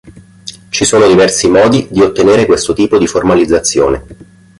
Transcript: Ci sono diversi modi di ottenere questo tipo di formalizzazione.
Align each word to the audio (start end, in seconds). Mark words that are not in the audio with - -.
Ci 0.71 0.83
sono 0.83 1.05
diversi 1.05 1.47
modi 1.47 1.87
di 1.91 2.01
ottenere 2.01 2.47
questo 2.47 2.73
tipo 2.73 2.97
di 2.97 3.05
formalizzazione. 3.05 4.05